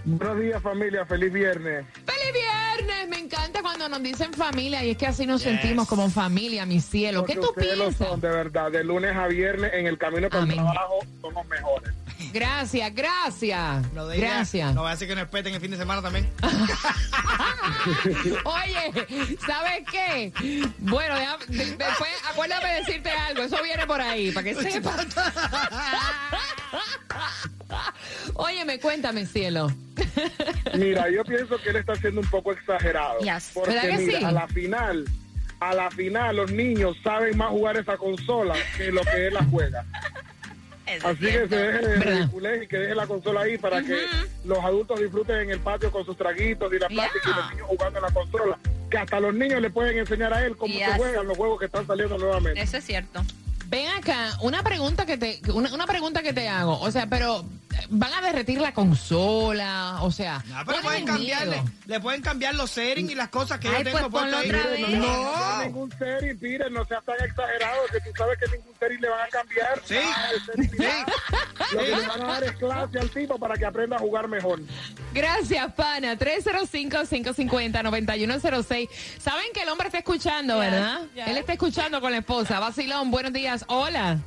Buenos 0.05 0.39
días 0.39 0.61
familia, 0.61 1.05
feliz 1.05 1.31
viernes. 1.31 1.85
¡Feliz 1.93 2.33
viernes! 2.33 3.07
Me 3.07 3.19
encanta 3.19 3.61
cuando 3.61 3.87
nos 3.87 4.03
dicen 4.03 4.33
familia 4.33 4.83
y 4.83 4.91
es 4.91 4.97
que 4.97 5.07
así 5.07 5.25
nos 5.25 5.41
Yes. 5.43 5.51
sentimos 5.61 5.87
como 5.87 6.09
familia, 6.09 6.65
mi 6.65 6.81
cielo. 6.81 7.23
¿Qué 7.23 7.35
tú 7.35 7.47
ustedes 7.49 7.77
lo 7.77 7.85
piensas? 7.85 8.07
son, 8.09 8.19
de 8.19 8.27
verdad, 8.29 8.69
de 8.69 8.83
lunes 8.83 9.15
a 9.15 9.27
viernes 9.27 9.71
en 9.73 9.87
el 9.87 9.97
camino 9.97 10.27
para 10.29 10.43
el 10.43 10.51
Amén. 10.51 10.57
trabajo 10.57 10.99
somos 11.21 11.47
mejores. 11.47 11.93
Gracias, 12.33 12.93
gracias. 12.93 13.93
Lo 13.93 14.07
de 14.07 14.17
ella, 14.17 14.27
Gracias. 14.27 14.73
No 14.75 14.81
voy 14.81 14.89
a 14.89 14.91
decir 14.93 15.07
que 15.07 15.15
no 15.15 15.21
respeten 15.21 15.53
el 15.53 15.61
fin 15.61 15.71
de 15.71 15.77
semana 15.77 16.01
también. 16.01 16.29
Oye, 18.45 19.37
¿sabes 19.45 19.83
qué? 19.91 20.31
Bueno, 20.79 21.15
deja- 21.15 21.37
de- 21.47 21.75
después 21.77 22.09
acuérdame 22.29 22.67
de 22.69 22.75
decirte 22.79 23.09
algo. 23.09 23.43
Eso 23.43 23.57
viene 23.63 23.85
por 23.87 24.01
ahí, 24.01 24.31
para 24.31 24.43
que 24.43 24.55
sepas. 24.55 25.05
Óyeme, 28.35 28.79
cuéntame, 28.79 29.25
cielo. 29.25 29.71
Mira, 30.75 31.09
yo 31.09 31.23
pienso 31.23 31.57
que 31.61 31.69
él 31.69 31.77
está 31.77 31.95
siendo 31.95 32.21
un 32.21 32.27
poco 32.29 32.51
exagerado. 32.51 33.19
Yes. 33.19 33.51
Porque 33.53 33.71
¿Verdad 33.71 33.89
que 33.89 33.97
mira, 33.97 34.19
sí? 34.19 34.25
a 34.25 34.31
la 34.31 34.47
final, 34.47 35.05
a 35.59 35.73
la 35.73 35.91
final 35.91 36.35
los 36.35 36.51
niños 36.51 36.97
saben 37.03 37.37
más 37.37 37.49
jugar 37.49 37.77
esa 37.77 37.97
consola 37.97 38.55
que 38.77 38.91
lo 38.91 39.01
que 39.03 39.27
él 39.27 39.33
la 39.33 39.43
juega. 39.45 39.85
Eso 40.85 41.07
Así 41.07 41.27
es 41.27 41.31
que 41.33 41.39
se 41.39 41.47
cierto. 41.47 41.55
deje 41.87 42.57
de 42.57 42.63
y 42.63 42.67
que 42.67 42.77
deje 42.77 42.95
la 42.95 43.07
consola 43.07 43.41
ahí 43.41 43.57
para 43.57 43.81
que 43.81 43.97
los 44.43 44.57
adultos 44.59 44.99
disfruten 44.99 45.37
en 45.37 45.51
el 45.51 45.59
patio 45.59 45.91
con 45.91 46.05
sus 46.05 46.17
traguitos 46.17 46.73
y 46.73 46.79
la 46.79 46.87
plática 46.89 47.21
y 47.25 47.29
los 47.35 47.51
niños 47.51 47.67
jugando 47.67 47.99
en 47.99 48.03
la 48.05 48.11
consola. 48.11 48.59
Que 48.89 48.97
hasta 48.97 49.19
los 49.19 49.33
niños 49.33 49.61
le 49.61 49.69
pueden 49.69 49.97
enseñar 49.97 50.33
a 50.33 50.45
él 50.45 50.55
cómo 50.57 50.73
Yes. 50.73 50.85
se 50.85 50.97
juegan 50.97 51.27
los 51.27 51.37
juegos 51.37 51.59
que 51.59 51.65
están 51.65 51.87
saliendo 51.87 52.17
nuevamente. 52.17 52.61
Eso 52.61 52.77
es 52.77 52.83
cierto. 52.85 53.21
Ven 53.67 53.87
acá, 53.97 54.37
una 54.41 54.61
pregunta 54.61 55.05
que 55.05 55.17
te 55.17 55.39
una, 55.51 55.73
una 55.73 55.87
pregunta 55.87 56.21
que 56.21 56.31
te 56.33 56.47
hago, 56.47 56.79
o 56.79 56.91
sea, 56.91 57.07
pero 57.07 57.43
van 57.89 58.13
a 58.13 58.21
derretir 58.21 58.61
la 58.61 58.73
consola, 58.73 59.97
o 60.01 60.11
sea, 60.11 60.41
No, 60.47 60.63
pero 60.65 60.65
¿cuál 60.65 60.75
es 60.77 60.83
pueden 60.83 61.01
el 61.01 61.07
cambiarle, 61.07 61.61
miedo? 61.61 61.75
le 61.87 61.99
pueden 61.99 62.21
cambiar 62.21 62.55
los 62.55 62.71
settings 62.71 63.11
y 63.11 63.15
las 63.15 63.27
cosas 63.29 63.59
que 63.59 63.67
Ay, 63.67 63.83
yo 63.83 63.91
pues 63.91 63.95
tengo 63.95 64.09
ponlo 64.09 64.37
ahí. 64.37 64.49
vez. 64.51 64.79
No 64.79 64.87
No. 64.97 65.63
ningún 65.63 65.91
serie, 65.97 66.35
Peter, 66.35 66.71
no 66.71 66.85
seas 66.85 67.03
tan 67.05 67.15
exagerado 67.23 67.79
que 67.91 67.99
tú 68.01 68.09
sabes 68.17 68.37
que 68.39 68.47
ningún 68.57 68.73
serie 68.79 68.97
le 68.99 69.09
van 69.09 69.21
a 69.21 69.27
cambiar. 69.29 69.81
Sí. 69.85 69.95
nada 69.95 70.31
de 70.31 70.39
seriedad. 70.67 71.05
Lo 71.71 71.79
que 71.79 71.85
le 71.95 72.07
van 72.07 72.21
a 72.21 72.25
dar 72.25 72.43
es 72.43 72.51
clase 72.53 72.99
al 72.99 73.09
tipo 73.09 73.37
para 73.39 73.55
que 73.55 73.65
aprenda 73.65 73.95
a 73.95 73.99
jugar 73.99 74.27
mejor. 74.27 74.59
Gracias, 75.13 75.73
pana. 75.73 76.15
305-550-9106. 76.17 78.89
Saben 79.19 79.45
que 79.53 79.61
el 79.63 79.69
hombre 79.69 79.87
está 79.87 79.99
escuchando, 79.99 80.61
Yes, 80.61 80.71
¿verdad? 80.71 80.99
yes. 81.15 81.27
Él 81.27 81.37
está 81.37 81.53
escuchando 81.53 82.01
con 82.01 82.11
la 82.11 82.17
esposa. 82.19 82.59
Vacilón, 82.59 83.09
buenos 83.11 83.31
días. 83.33 83.63
Hola. 83.67 84.19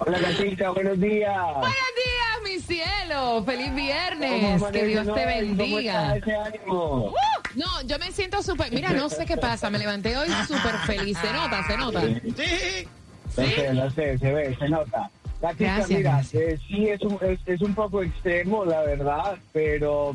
Hola, 0.00 0.18
Gatita, 0.18 0.70
buenos 0.70 1.00
días. 1.00 1.36
Buenos 1.54 1.74
días, 1.96 2.38
mi 2.44 2.58
cielo. 2.60 3.42
Feliz 3.44 3.66
¿Cómo 3.66 3.76
viernes. 3.76 4.62
Que 4.72 4.84
Dios 4.86 5.14
te 5.14 5.26
bendiga. 5.26 6.16
está 6.16 6.32
ese 6.32 6.36
ánimo? 6.36 7.14
No, 7.56 7.82
yo 7.86 7.98
me 7.98 8.12
siento 8.12 8.42
súper. 8.42 8.72
Mira, 8.72 8.90
no 8.90 9.08
sé 9.08 9.26
qué 9.26 9.36
pasa. 9.36 9.70
Me 9.70 9.78
levanté 9.78 10.16
hoy 10.16 10.28
súper 10.46 10.74
feliz. 10.86 11.18
Se 11.18 11.32
nota, 11.32 11.66
se 11.66 11.76
nota. 11.76 12.00
Sí. 12.02 12.88
No 13.36 13.44
sé, 13.46 13.74
no 13.74 13.90
sé, 13.90 14.18
se 14.18 14.32
ve, 14.32 14.56
se 14.58 14.68
nota. 14.68 15.10
Gatita, 15.40 15.64
Gracias, 15.76 15.88
mira, 15.98 16.10
gracias. 16.12 16.42
eh, 16.42 16.58
sí 16.68 16.88
es 16.88 17.00
un, 17.02 17.18
es, 17.22 17.38
es 17.46 17.62
un 17.62 17.74
poco 17.74 18.02
extremo, 18.02 18.64
la 18.66 18.82
verdad, 18.82 19.38
pero, 19.52 20.14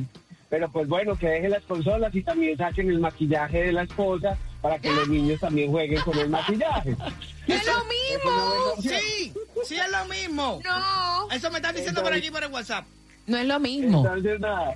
pero 0.50 0.70
pues 0.70 0.88
bueno, 0.88 1.16
que 1.16 1.28
dejen 1.28 1.50
las 1.50 1.64
consolas 1.64 2.14
y 2.14 2.22
también 2.22 2.56
saquen 2.58 2.90
el 2.90 3.00
maquillaje 3.00 3.64
de 3.64 3.72
la 3.74 3.84
esposa 3.84 4.38
para 4.66 4.80
que 4.80 4.92
los 4.92 5.08
niños 5.08 5.40
también 5.40 5.70
jueguen 5.70 6.02
con 6.02 6.18
el 6.18 6.28
maquillaje. 6.28 6.90
¡Es 7.48 7.68
lo 7.68 7.86
mismo! 7.86 8.82
Sí, 8.82 9.32
sí 9.64 9.76
es 9.76 9.92
lo 9.92 10.06
mismo. 10.06 10.60
No. 10.64 11.32
Eso 11.32 11.52
me 11.52 11.58
están 11.58 11.76
diciendo 11.76 12.02
por 12.02 12.12
aquí 12.12 12.32
por 12.32 12.44
el 12.44 12.52
WhatsApp. 12.52 12.84
No 13.28 13.38
es 13.38 13.46
lo 13.46 13.60
mismo. 13.60 14.00
Entonces, 14.00 14.40
nada. 14.40 14.76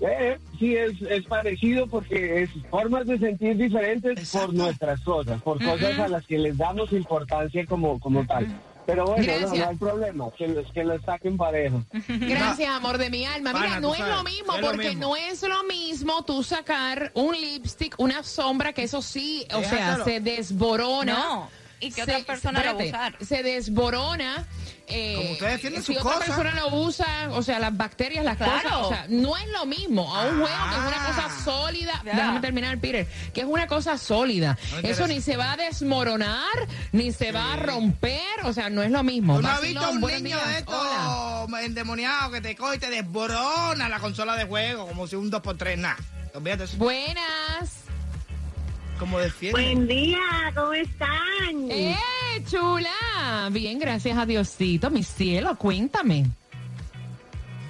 Eh, 0.00 0.36
sí, 0.58 0.74
es, 0.74 1.00
es 1.02 1.24
parecido 1.26 1.86
porque 1.86 2.42
es 2.42 2.50
formas 2.68 3.06
de 3.06 3.16
sentir 3.20 3.56
diferentes 3.56 4.18
Exacto. 4.18 4.48
por 4.48 4.56
nuestras 4.56 5.00
cosas, 5.02 5.40
por 5.40 5.62
cosas 5.62 5.96
a 6.00 6.08
las 6.08 6.26
que 6.26 6.38
les 6.38 6.58
damos 6.58 6.92
importancia 6.92 7.64
como, 7.66 8.00
como 8.00 8.26
tal. 8.26 8.48
Pero 8.86 9.04
bueno, 9.06 9.32
no, 9.40 9.54
no 9.54 9.68
hay 9.68 9.76
problema, 9.76 10.30
que 10.36 10.48
los, 10.48 10.72
que 10.72 10.84
los 10.84 11.02
saquen 11.02 11.36
parejo. 11.36 11.84
Gracias, 12.08 12.68
amor 12.68 12.98
de 12.98 13.10
mi 13.10 13.24
alma. 13.24 13.52
Mira, 13.52 13.64
Pana, 13.66 13.80
no 13.80 13.92
es 13.92 14.00
sabes, 14.00 14.16
lo 14.16 14.24
mismo, 14.24 14.54
es 14.54 14.60
lo 14.60 14.66
porque 14.66 14.88
mismo. 14.88 15.00
no 15.08 15.16
es 15.16 15.42
lo 15.42 15.62
mismo 15.64 16.24
tú 16.24 16.42
sacar 16.42 17.12
un 17.14 17.34
lipstick, 17.34 17.94
una 17.98 18.22
sombra, 18.22 18.72
que 18.72 18.82
eso 18.82 19.00
sí, 19.00 19.46
o 19.54 19.62
sea, 19.62 20.02
se 20.04 20.20
desborona. 20.20 21.14
No. 21.14 21.48
Y 21.80 21.90
que 21.90 22.02
otra 22.02 22.20
persona 22.20 22.62
lo 22.64 22.76
va 22.76 22.82
a 22.82 22.86
usar. 22.86 23.16
Se 23.20 23.42
desborona. 23.42 24.46
Eh, 24.88 25.14
Como 25.16 25.32
ustedes 25.32 25.60
tienen 25.60 25.82
si 25.82 25.94
sus 25.94 26.02
otra 26.02 26.14
cosas. 26.18 26.28
persona 26.36 26.54
lo 26.60 26.76
usa, 26.76 27.28
o 27.30 27.42
sea, 27.42 27.58
las 27.58 27.76
bacterias, 27.76 28.24
las 28.24 28.36
Claro. 28.36 28.52
cosas, 28.62 28.72
o 28.80 28.88
sea, 28.88 29.06
no 29.08 29.36
es 29.36 29.46
lo 29.48 29.64
mismo 29.66 30.14
a 30.14 30.22
un 30.26 30.40
juego 30.40 30.46
que 30.70 30.74
es 30.76 30.86
una 30.86 31.04
Ah. 31.04 31.06
cosa 31.28 31.44
sólida. 31.44 32.02
Ya. 32.04 32.14
Déjame 32.14 32.40
terminar, 32.40 32.78
Peter, 32.78 33.06
que 33.32 33.40
es 33.40 33.46
una 33.46 33.66
cosa 33.66 33.96
sólida. 33.98 34.58
No 34.82 34.88
Eso 34.88 35.06
ni 35.06 35.20
se 35.20 35.36
va 35.36 35.52
a 35.52 35.56
desmoronar, 35.56 36.66
ni 36.92 37.12
se 37.12 37.32
va 37.32 37.54
a 37.54 37.56
romper, 37.56 38.20
o 38.44 38.52
sea, 38.52 38.70
no 38.70 38.82
es 38.82 38.90
lo 38.90 39.02
mismo. 39.02 39.36
¿Tú 39.36 39.42
no 39.42 39.48
has 39.50 39.60
visto 39.62 39.80
a 39.84 39.90
un 39.90 40.00
niño 40.00 40.20
días. 40.20 40.46
de 40.48 40.64
Hola. 40.66 41.44
estos 41.46 41.60
endemoniados 41.60 42.32
que 42.32 42.40
te 42.40 42.56
coge 42.56 42.76
y 42.76 42.78
te 42.78 42.90
desborona 42.90 43.88
la 43.88 43.98
consola 44.00 44.36
de 44.36 44.44
juego 44.44 44.86
como 44.86 45.06
si 45.06 45.16
un 45.16 45.30
2x3, 45.30 45.76
nada. 45.78 45.96
Buenas. 46.76 47.70
Como 48.98 49.18
defiende. 49.18 49.60
Buen 49.60 49.86
día, 49.88 50.18
¿cómo 50.54 50.72
están? 50.74 51.70
¡Eh, 51.70 51.96
chula! 52.48 53.48
Bien, 53.50 53.78
gracias 53.78 54.16
a 54.18 54.26
Diosito, 54.26 54.90
mi 54.90 55.02
cielo, 55.02 55.56
cuéntame. 55.56 56.26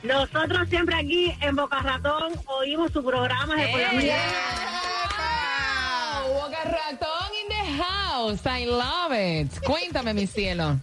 Nosotros 0.02 0.68
siempre 0.68 0.96
aquí 0.96 1.32
en 1.40 1.54
Boca 1.56 1.80
Ratón 1.80 2.32
oímos 2.46 2.90
su 2.92 3.04
programa 3.04 3.54
de 3.54 3.68
por 3.68 3.80
la 3.80 3.92
mañana. 3.92 4.22
¡Wow! 6.26 6.34
Boca 6.34 6.64
Ratón 6.64 7.30
in 7.42 7.48
the 7.48 7.82
house. 7.82 8.40
I 8.46 8.66
love 8.66 9.12
it. 9.12 9.52
Cuéntame, 9.64 10.12
mi 10.14 10.26
cielo. 10.26 10.78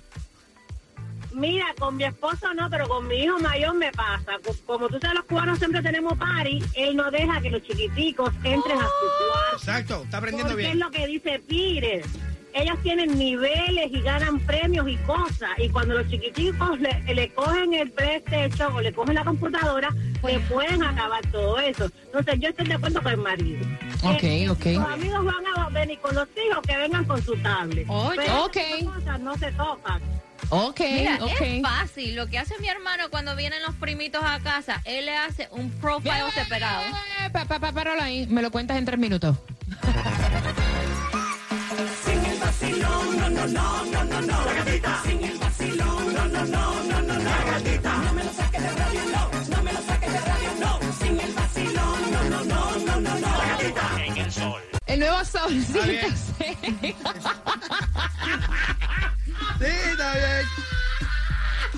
Mira, 1.34 1.66
con 1.78 1.96
mi 1.96 2.04
esposo 2.06 2.54
no, 2.54 2.70
pero 2.70 2.88
con 2.90 3.08
mi 3.08 3.24
hijo 3.24 3.38
mayor 3.40 3.74
me 3.76 3.92
pasa. 3.92 4.34
Co- 4.44 4.56
Como 4.66 4.88
tú 4.90 4.98
sabes, 5.00 5.18
los 5.18 5.26
cubanos 5.26 5.60
siempre 5.60 5.82
tenemos 5.82 6.18
party, 6.18 6.62
él 6.76 6.96
no 6.96 7.12
deja 7.12 7.40
que 7.42 7.50
los 7.50 7.62
chiquiticos 7.64 8.34
entren 8.44 8.78
a 8.80 8.84
su 8.84 9.28
cuarto. 9.30 9.58
Exacto, 9.58 10.04
está 10.04 10.18
aprendiendo 10.18 10.52
Porque 10.54 10.66
es 10.66 10.74
bien. 10.74 10.80
lo 10.80 10.92
que 10.92 11.08
dice 11.08 11.40
Pires. 11.48 12.06
Ellos 12.54 12.78
tienen 12.84 13.18
niveles 13.18 13.88
y 13.92 14.02
ganan 14.02 14.40
premios 14.40 14.88
y 14.90 14.98
cosas. 14.98 15.50
Y 15.58 15.70
cuando 15.70 15.96
los 15.96 16.08
chiquiticos 16.10 16.80
le, 16.80 17.02
le 17.14 17.30
cogen 17.34 17.74
el 17.74 17.92
PlayStation 17.92 18.74
o 18.74 18.82
le 18.82 18.92
cogen 18.92 19.16
la 19.16 19.24
computadora, 19.24 19.90
le 20.24 20.40
pueden 20.42 20.84
acabar 20.84 21.22
todo 21.32 21.60
eso. 21.60 21.90
Entonces, 22.06 22.40
yo 22.40 22.50
estoy 22.50 22.68
de 22.68 22.74
acuerdo 22.74 23.02
con 23.02 23.12
el 23.12 23.18
marido. 23.20 23.66
Ok, 24.04 24.24
Eh, 24.24 24.50
ok. 24.50 24.66
Los 24.66 24.90
amigos 24.90 25.26
van 25.26 25.36
a 25.58 25.70
venir 25.70 26.00
con 26.00 26.16
los 26.16 26.28
hijos 26.36 26.62
que 26.68 26.78
vengan 26.78 27.06
con 27.06 27.22
su 27.24 27.36
tablet. 27.38 27.86
Oye. 27.88 28.16
Pero 28.18 28.46
Ok. 28.46 28.58
esas 28.58 28.94
cosas 28.96 29.20
no 29.20 29.38
se 29.38 29.52
tocan. 29.52 30.02
Ok, 30.52 30.80
Mira, 30.80 31.18
ok. 31.22 31.42
es 31.42 31.62
fácil. 31.62 32.16
Lo 32.16 32.26
que 32.28 32.40
hace 32.40 32.58
mi 32.60 32.68
hermano 32.70 33.10
cuando 33.12 33.36
vienen 33.36 33.62
los 33.62 33.76
primitos 33.76 34.24
a 34.26 34.40
casa, 34.40 34.82
él 34.86 35.06
le 35.06 35.16
hace 35.16 35.48
un 35.52 35.70
profile 35.70 36.14
separado. 36.34 36.82
Pa, 37.32 37.46
pa, 37.46 37.60
pa, 37.60 37.72
páralo 37.72 38.02
ahí. 38.02 38.26
Me 38.28 38.42
lo 38.42 38.50
cuentas 38.50 38.78
en 38.78 38.86
tres 38.86 38.98
minutos. 38.98 39.38
El 54.90 55.00
nuevo 55.00 55.24
sol. 55.24 55.52
bien. 55.86 56.18
106. 56.18 56.94
Sí, 59.60 59.66
está 59.66 60.14
bien. 60.14 60.46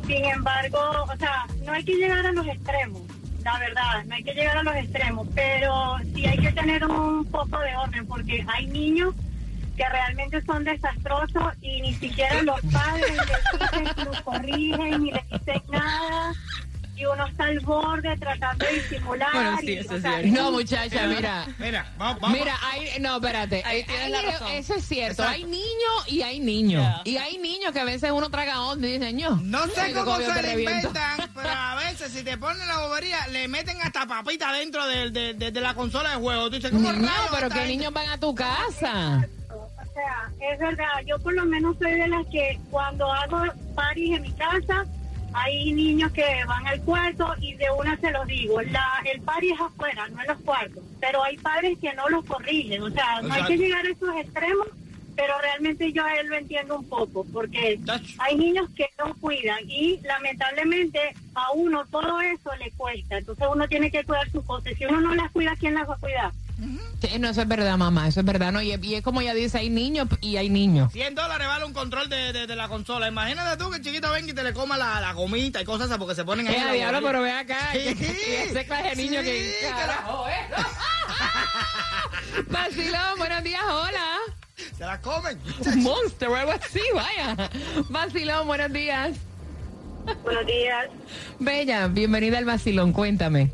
sin 0.07 0.25
embargo, 0.25 0.79
o 1.13 1.17
sea, 1.17 1.47
no 1.65 1.73
hay 1.73 1.85
que 1.85 1.95
llegar 1.95 2.27
a 2.27 2.33
los 2.33 2.47
extremos, 2.47 3.03
la 3.45 3.59
verdad, 3.59 4.05
no 4.07 4.15
hay 4.15 4.23
que 4.23 4.35
llegar 4.35 4.59
a 4.59 4.63
los 4.63 4.75
extremos, 4.75 5.27
pero 5.35 5.97
sí 6.15 6.27
hay 6.27 6.39
que 6.39 6.53
tener 6.53 6.85
un 6.85 7.25
poco 7.27 7.59
de 7.59 7.77
orden, 7.77 8.07
porque 8.07 8.45
hay 8.53 8.67
niños 8.67 9.15
que 9.77 9.89
realmente 9.89 10.43
son 10.43 10.65
desastrosos 10.65 11.55
y 11.63 11.81
ni 11.81 11.95
siquiera 11.95 12.43
los 12.43 12.61
padres 12.73 13.17
les 13.17 13.87
dicen, 13.87 14.05
los 14.05 14.21
corrigen, 14.23 15.03
ni 15.03 15.11
les 15.13 15.31
dicen 15.31 15.63
nada. 15.71 16.33
Y 17.01 17.07
uno 17.07 17.27
está 17.27 17.45
al 17.45 17.61
borde 17.61 18.15
tratando 18.19 18.67
de 18.67 18.73
disimular. 18.75 19.29
Bueno, 19.33 19.57
sí, 19.61 19.67
y, 19.71 19.73
eso 19.79 19.97
es 19.97 20.03
cierto. 20.03 20.27
No, 20.29 20.53
muchacha, 20.53 21.07
mira. 21.07 21.47
Mira, 21.59 21.91
vamos, 21.97 22.21
vamos. 22.21 22.39
Mira, 22.39 22.55
hay, 22.63 23.01
no, 23.01 23.17
espérate. 23.17 23.63
Ahí 23.65 23.81
Eh, 23.81 23.85
tienes 23.87 24.05
hay- 24.05 24.13
la 24.13 24.23
razón. 24.33 24.49
Eso 24.53 24.75
es 24.75 24.85
cierto. 24.85 25.23
Exacto. 25.23 25.33
Hay 25.33 25.45
niños 25.45 26.09
y 26.09 26.21
hay 26.23 26.41
niños. 26.41 26.83
Yeah. 26.83 27.03
Y 27.05 27.17
hay 27.17 27.39
niños 27.39 27.73
que 27.73 27.81
a 27.81 27.85
veces 27.85 28.11
uno 28.11 28.29
traga 28.31 28.61
onda 28.63 28.87
y 28.87 28.93
dicen, 28.99 29.19
yo. 29.19 29.31
No 29.43 29.67
sé 29.69 29.93
cómo 29.95 30.17
se 30.19 30.27
le 30.35 30.43
reviento". 30.43 30.89
inventan, 30.89 31.31
pero 31.35 31.49
a 31.49 31.75
veces 31.77 32.13
si 32.13 32.23
te 32.23 32.37
ponen 32.37 32.67
la 32.69 32.81
bobería, 32.87 33.27
le 33.29 33.49
meten 33.49 33.81
hasta 33.81 34.05
papita 34.07 34.53
dentro 34.53 34.87
de, 34.87 35.11
de- 35.11 35.33
de- 35.35 35.51
de 35.53 35.61
la 35.63 35.73
consola 35.73 36.11
de 36.11 36.17
juego. 36.17 36.51
Tú 36.51 36.57
dices, 36.57 36.71
¿cómo 36.71 36.93
No, 36.93 37.09
pero 37.31 37.47
esta 37.47 37.49
¿qué 37.49 37.55
gente? 37.67 37.77
niños 37.79 37.93
van 37.95 38.09
a 38.11 38.19
tu 38.19 38.35
casa? 38.35 39.27
O 39.49 39.93
sea, 39.95 40.53
es 40.53 40.59
verdad, 40.59 40.85
yo 41.07 41.19
por 41.19 41.33
lo 41.33 41.47
menos 41.47 41.77
soy 41.79 41.93
de 41.93 42.09
las 42.09 42.27
que 42.27 42.59
cuando 42.71 43.11
hago 43.11 43.43
parties 43.75 44.17
en 44.17 44.23
mi 44.23 44.33
casa, 44.33 44.85
hay 45.33 45.73
niños 45.73 46.13
que 46.13 46.25
van 46.47 46.67
al 46.67 46.81
cuarto 46.83 47.35
y 47.41 47.55
de 47.55 47.67
una 47.79 47.97
se 47.99 48.11
los 48.11 48.27
digo, 48.27 48.61
la, 48.63 49.03
el 49.13 49.21
party 49.23 49.51
es 49.51 49.61
afuera, 49.61 50.09
no 50.09 50.21
en 50.21 50.29
los 50.29 50.39
cuartos, 50.41 50.83
pero 51.01 51.23
hay 51.23 51.37
padres 51.39 51.79
que 51.79 51.93
no 51.95 52.09
los 52.09 52.25
corrigen, 52.25 52.83
o 52.83 52.91
sea, 52.91 53.21
no 53.23 53.33
hay 53.33 53.45
que 53.45 53.57
llegar 53.57 53.85
a 53.85 53.91
esos 53.91 54.15
extremos, 54.17 54.67
pero 55.17 55.39
realmente 55.41 55.93
yo 55.93 56.05
a 56.05 56.15
él 56.15 56.29
lo 56.29 56.37
entiendo 56.37 56.79
un 56.79 56.89
poco, 56.89 57.27
porque 57.33 57.79
hay 58.19 58.37
niños 58.37 58.69
que 58.75 58.89
no 58.99 59.15
cuidan 59.15 59.59
y 59.69 60.01
lamentablemente 60.03 61.15
a 61.35 61.53
uno 61.53 61.85
todo 61.87 62.21
eso 62.21 62.51
le 62.59 62.71
cuesta, 62.73 63.19
entonces 63.19 63.47
uno 63.53 63.69
tiene 63.69 63.91
que 63.91 64.05
cuidar 64.05 64.31
sus 64.31 64.45
cosas, 64.45 64.73
si 64.77 64.85
uno 64.87 65.01
no 65.01 65.15
las 65.15 65.31
cuida, 65.31 65.55
¿quién 65.57 65.75
las 65.75 65.89
va 65.89 65.95
a 65.95 65.99
cuidar? 65.99 66.33
Sí, 67.01 67.19
no, 67.19 67.31
eso 67.31 67.41
es 67.43 67.49
verdad, 67.49 67.77
mamá. 67.79 68.09
Eso 68.09 68.21
es 68.21 68.27
verdad. 68.27 68.53
No, 68.53 68.61
y, 68.61 68.73
es- 68.73 68.85
y 68.85 68.95
es 68.95 69.03
como 69.03 69.21
ella 69.23 69.33
dice, 69.35 69.59
hay 69.59 69.71
niños 69.71 70.09
y 70.21 70.37
hay 70.37 70.51
niños. 70.51 70.93
100 70.93 71.15
dólares 71.15 71.47
vale 71.47 71.65
un 71.65 71.73
control 71.73 72.09
de, 72.11 72.33
de- 72.35 72.47
de 72.47 72.57
la 72.57 72.69
consola. 72.69 73.09
Imagínate 73.09 73.57
tú 73.63 73.71
que 73.71 73.77
el 73.79 73.83
chiquito 73.83 74.11
venga 74.11 74.31
y 74.31 74.35
te 74.35 74.43
le 74.43 74.53
coma 74.53 74.77
la, 74.77 75.01
la 75.01 75.13
gomita 75.13 75.61
y 75.63 75.65
cosas 75.65 75.87
esas 75.87 75.99
porque 75.99 76.15
se 76.15 76.25
ponen 76.25 76.47
ahí. 76.49 76.55
Eh, 76.57 76.73
diablo, 76.75 77.01
pero 77.03 77.23
ve 77.23 77.33
acá. 77.33 77.71
Sí. 77.73 77.79
Y 77.79 78.33
ese 78.49 78.67
clase 78.67 78.91
de 78.91 78.97
niño 78.97 79.21
Sí, 79.21 79.27
que. 79.27 79.55
Carajo, 79.71 80.29
¿eh? 80.29 80.35
Vacilón, 82.49 83.19
buenos 83.19 83.43
días, 83.43 83.63
hola. 83.71 84.17
Se 84.77 84.85
la 84.85 85.01
comen. 85.01 85.39
Un 85.67 85.83
monstruo 85.83 86.33
o 86.33 86.37
algo 86.37 86.53
así, 86.53 86.81
vaya. 86.95 87.51
Vacilón, 87.89 88.47
buenos 88.47 88.73
días. 88.73 89.17
Buenos 90.23 90.47
días. 90.47 90.89
Bella, 91.39 91.87
bienvenida 91.89 92.39
al 92.39 92.45
Vacilón, 92.45 92.93
cuéntame. 92.93 93.53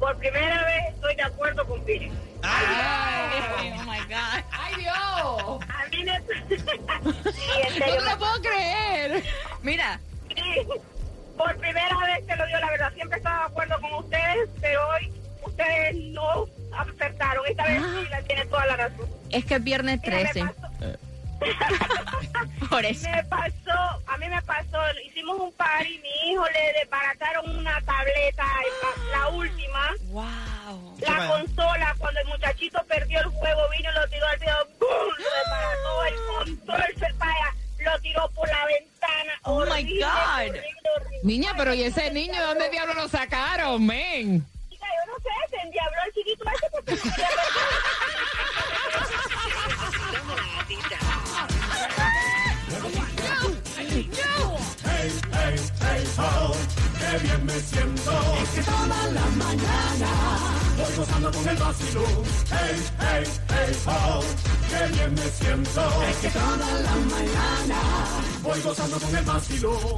Por 0.00 0.16
primera 0.16 0.64
vez 0.64 0.94
estoy 0.94 1.14
de 1.14 1.22
acuerdo 1.22 1.64
con 1.66 1.84
Piri. 1.84 2.10
Ay, 2.42 3.72
oh 3.78 3.82
my 3.84 3.98
God. 3.98 4.44
¡Ay, 4.50 4.74
Dios! 4.78 5.60
A 5.68 5.86
mí 5.90 6.04
me... 6.04 6.20
Sí, 7.32 7.78
No 7.78 7.84
te 7.84 8.00
lo 8.00 8.18
puedo 8.18 8.40
creer. 8.42 9.22
Mira, 9.62 10.00
sí. 10.34 10.66
Por 11.36 11.56
primera 11.58 11.96
vez 12.06 12.26
te 12.26 12.36
lo 12.36 12.46
digo 12.46 12.58
la 12.58 12.70
verdad. 12.70 12.92
Siempre 12.94 13.18
estaba 13.18 13.38
de 13.40 13.44
acuerdo 13.44 13.80
con 13.80 13.92
ustedes, 13.94 14.48
pero 14.60 14.88
hoy 14.88 15.12
ustedes 15.44 15.94
no 16.12 16.46
acertaron. 16.76 17.44
Esta 17.46 17.64
vez 17.66 17.82
sí 17.82 18.08
la 18.10 18.22
tiene 18.22 18.46
toda 18.46 18.66
la 18.66 18.76
razón. 18.76 19.06
es 19.30 19.44
que 19.44 19.54
es 19.54 19.62
viernes 19.64 20.00
Mira, 20.02 20.16
me 20.16 20.22
13. 20.24 20.40
pasó- 20.44 20.98
Por 22.70 22.84
eso. 22.84 23.08
Me 23.08 23.24
pasó, 23.24 24.02
a 24.06 24.16
mí 24.18 24.28
me 24.28 24.40
pasó, 24.42 24.78
hicimos 25.06 25.38
un 25.40 25.52
party, 25.54 25.98
mi 25.98 26.30
hijo 26.32 26.44
le 26.46 26.72
desbarataron 26.80 27.58
una 27.58 27.80
tableta, 27.82 28.44
la 29.10 29.28
última, 29.28 29.90
Wow. 30.08 30.96
la 31.00 31.26
consola, 31.28 31.94
cuando 31.98 32.20
el 32.20 32.26
muchachito 32.28 32.80
perdió 32.86 33.18
el 33.20 33.26
juego, 33.26 33.60
vino 33.76 33.90
y 33.90 33.94
lo 33.94 34.08
tiró 34.08 34.26
al 34.26 34.38
piso, 34.38 34.52
¡bum! 34.78 34.88
lo 35.18 35.30
desbarató, 35.38 36.04
el 36.04 36.14
control 36.66 36.94
se 36.98 37.14
para, 37.14 37.54
lo 37.78 37.98
tiró 38.00 38.28
por 38.30 38.48
la 38.48 38.66
ventana. 38.66 39.32
Oh, 39.42 39.64
my 39.64 39.82
God. 39.98 40.48
horrible, 40.48 40.90
horrible. 40.96 41.20
Niña, 41.22 41.54
pero 41.56 41.74
¿y 41.74 41.82
ese 41.84 42.10
niño 42.12 42.34
de 42.34 42.40
dónde 42.46 42.68
diablo 42.70 42.94
lo 42.94 43.08
sacaron, 43.08 43.84
men? 43.86 44.44
Yo 44.70 44.78
no 45.06 45.16
sé, 45.18 45.30
se 45.50 45.56
endiabló 45.62 45.98
el 46.06 46.12
chiquito 46.12 46.44
ese 46.54 46.70
porque 46.70 46.94
no 46.94 47.00
quería 50.66 51.19
hey, 55.32 55.54
hey, 55.54 55.56
hey, 55.80 56.04
ho, 56.18 56.52
qué 56.98 57.18
bien 57.24 57.46
me 57.46 57.60
siento. 57.60 58.12
Es 58.42 58.48
que 58.50 58.62
toda 58.62 59.06
la 59.12 59.26
mañana 59.44 60.10
voy 60.76 60.96
gozando 60.96 61.30
con 61.32 61.48
el 61.48 61.56
vacilón. 61.56 62.24
Hey, 62.50 62.76
hey, 63.00 63.24
hey, 63.48 63.76
ho, 63.86 64.20
qué 64.68 64.92
bien 64.94 65.14
me 65.14 65.28
siento. 65.30 66.02
Es 66.10 66.16
que 66.16 66.30
toda 66.30 66.56
la 66.56 66.94
mañana 67.14 67.80
voy 68.42 68.60
gozando 68.60 68.98
con 68.98 69.16
el 69.16 69.24
vacilón. 69.24 69.80